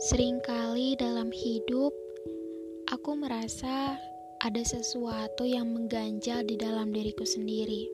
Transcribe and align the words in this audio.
Seringkali 0.00 0.96
dalam 0.96 1.28
hidup, 1.28 1.92
aku 2.88 3.20
merasa 3.20 4.00
ada 4.40 4.62
sesuatu 4.64 5.44
yang 5.44 5.76
mengganjal 5.76 6.40
di 6.40 6.56
dalam 6.56 6.88
diriku 6.88 7.28
sendiri. 7.28 7.84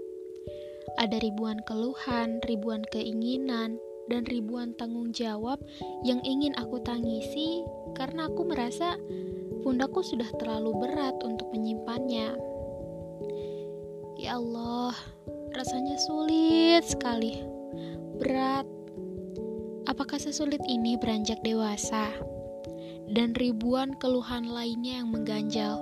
Ada 1.03 1.19
ribuan 1.19 1.59
keluhan, 1.67 2.39
ribuan 2.47 2.87
keinginan, 2.95 3.83
dan 4.07 4.23
ribuan 4.31 4.71
tanggung 4.79 5.11
jawab 5.11 5.59
yang 6.07 6.23
ingin 6.23 6.55
aku 6.55 6.79
tangisi 6.87 7.67
karena 7.99 8.31
aku 8.31 8.47
merasa 8.47 8.95
pundakku 9.67 9.99
sudah 10.07 10.31
terlalu 10.39 10.79
berat 10.87 11.19
untuk 11.27 11.51
menyimpannya. 11.51 12.39
Ya 14.15 14.39
Allah, 14.39 14.95
rasanya 15.59 15.99
sulit 16.07 16.87
sekali. 16.87 17.43
Berat 18.23 18.76
Apakah 19.87 20.19
sesulit 20.19 20.59
ini 20.67 20.99
beranjak 20.99 21.39
dewasa? 21.47 22.11
Dan 23.07 23.39
ribuan 23.39 23.95
keluhan 24.03 24.51
lainnya 24.51 24.99
yang 24.99 25.15
mengganjal. 25.15 25.79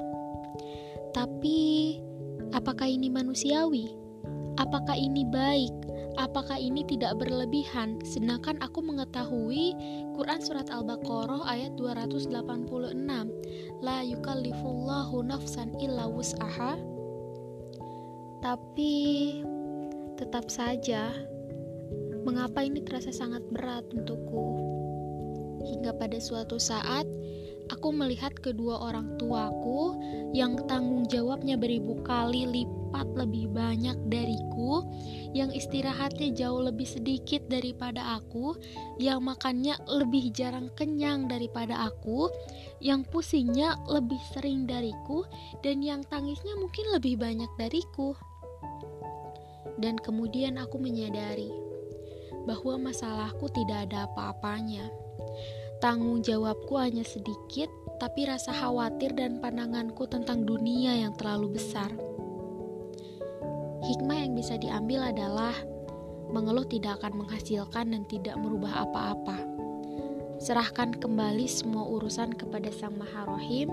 Tapi, 1.16 1.96
apakah 2.52 2.84
ini 2.84 3.08
manusiawi? 3.08 3.96
Apakah 4.60 4.92
ini 4.92 5.24
baik? 5.24 5.72
Apakah 6.20 6.60
ini 6.60 6.84
tidak 6.84 7.16
berlebihan? 7.16 7.96
Sedangkan 8.04 8.60
aku 8.60 8.84
mengetahui 8.84 9.72
Quran 10.14 10.40
Surat 10.44 10.68
Al-Baqarah 10.68 11.48
ayat 11.48 11.74
286 11.74 12.30
La 13.82 14.04
yukallifullahu 14.04 15.26
nafsan 15.26 15.74
illa 15.80 16.06
wus'aha 16.06 16.78
Tapi 18.44 18.94
tetap 20.14 20.46
saja 20.52 21.10
Mengapa 22.34 22.66
ini 22.66 22.82
terasa 22.82 23.14
sangat 23.14 23.46
berat 23.54 23.86
untukku? 23.94 24.58
Hingga 25.62 25.94
pada 25.94 26.18
suatu 26.18 26.58
saat, 26.58 27.06
aku 27.70 27.94
melihat 27.94 28.34
kedua 28.34 28.90
orang 28.90 29.14
tuaku 29.22 29.94
yang 30.34 30.58
tanggung 30.66 31.06
jawabnya 31.06 31.54
beribu 31.54 31.94
kali 32.02 32.42
lipat 32.50 33.06
lebih 33.14 33.54
banyak 33.54 33.94
dariku, 34.10 34.82
yang 35.30 35.54
istirahatnya 35.54 36.34
jauh 36.34 36.58
lebih 36.58 36.90
sedikit 36.90 37.46
daripada 37.46 38.18
aku, 38.18 38.58
yang 38.98 39.22
makannya 39.22 39.78
lebih 39.86 40.34
jarang 40.34 40.74
kenyang 40.74 41.30
daripada 41.30 41.86
aku, 41.86 42.34
yang 42.82 43.06
pusingnya 43.14 43.78
lebih 43.86 44.18
sering 44.34 44.66
dariku, 44.66 45.22
dan 45.62 45.86
yang 45.86 46.02
tangisnya 46.10 46.58
mungkin 46.58 46.98
lebih 46.98 47.14
banyak 47.14 47.50
dariku. 47.62 48.18
Dan 49.78 50.02
kemudian 50.02 50.58
aku 50.58 50.82
menyadari 50.82 51.73
bahwa 52.44 52.92
masalahku 52.92 53.48
tidak 53.52 53.90
ada 53.90 54.08
apa-apanya. 54.08 54.88
Tanggung 55.82 56.24
jawabku 56.24 56.80
hanya 56.80 57.04
sedikit, 57.04 57.68
tapi 58.00 58.24
rasa 58.24 58.54
khawatir 58.56 59.12
dan 59.12 59.42
pandanganku 59.42 60.08
tentang 60.08 60.48
dunia 60.48 60.96
yang 61.04 61.12
terlalu 61.16 61.60
besar. 61.60 61.92
Hikmah 63.84 64.16
yang 64.16 64.32
bisa 64.32 64.56
diambil 64.56 65.12
adalah 65.12 65.52
mengeluh 66.32 66.64
tidak 66.64 67.02
akan 67.02 67.20
menghasilkan 67.20 67.92
dan 67.92 68.02
tidak 68.08 68.36
merubah 68.40 68.88
apa-apa. 68.88 69.36
Serahkan 70.40 70.96
kembali 70.96 71.44
semua 71.46 71.84
urusan 71.84 72.32
kepada 72.32 72.72
Sang 72.72 72.96
Maha 72.96 73.28
Rohim. 73.28 73.68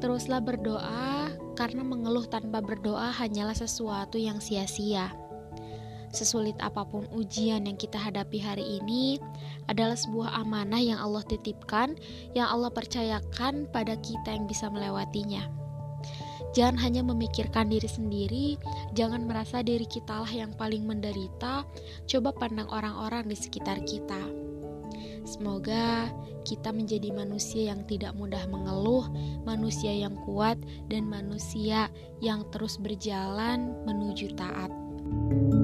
Teruslah 0.00 0.40
berdoa, 0.40 1.28
karena 1.58 1.84
mengeluh 1.84 2.24
tanpa 2.24 2.64
berdoa 2.64 3.12
hanyalah 3.12 3.52
sesuatu 3.52 4.16
yang 4.16 4.40
sia-sia. 4.40 5.12
Sesulit 6.10 6.58
apa 6.58 6.82
pun 6.82 7.06
ujian 7.14 7.70
yang 7.70 7.78
kita 7.78 7.94
hadapi 7.94 8.42
hari 8.42 8.82
ini 8.82 9.22
adalah 9.70 9.94
sebuah 9.94 10.42
amanah 10.42 10.82
yang 10.82 10.98
Allah 10.98 11.22
titipkan, 11.22 11.94
yang 12.34 12.50
Allah 12.50 12.74
percayakan 12.74 13.70
pada 13.70 13.94
kita 14.02 14.34
yang 14.34 14.50
bisa 14.50 14.66
melewatinya. 14.66 15.46
Jangan 16.50 16.82
hanya 16.82 17.06
memikirkan 17.06 17.70
diri 17.70 17.86
sendiri, 17.86 18.46
jangan 18.98 19.22
merasa 19.22 19.62
diri 19.62 19.86
kitalah 19.86 20.30
yang 20.34 20.50
paling 20.58 20.82
menderita. 20.82 21.62
Coba 22.10 22.34
pandang 22.34 22.66
orang-orang 22.66 23.30
di 23.30 23.38
sekitar 23.38 23.86
kita. 23.86 24.18
Semoga 25.22 26.10
kita 26.42 26.74
menjadi 26.74 27.14
manusia 27.14 27.70
yang 27.70 27.86
tidak 27.86 28.18
mudah 28.18 28.50
mengeluh, 28.50 29.06
manusia 29.46 29.94
yang 29.94 30.18
kuat, 30.26 30.58
dan 30.90 31.06
manusia 31.06 31.86
yang 32.18 32.42
terus 32.50 32.82
berjalan 32.82 33.78
menuju 33.86 34.34
taat. 34.34 34.74
thank 35.10 35.54
you 35.54 35.59